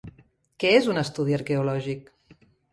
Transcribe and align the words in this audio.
Què 0.63 0.71
és 0.77 0.89
un 0.95 1.03
estudi 1.03 1.37
arqueològic? 1.41 2.13